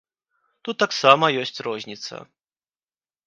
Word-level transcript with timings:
Тут 0.67 0.75
таксама 0.83 1.25
ёсць 1.43 1.63
розніца. 1.67 2.15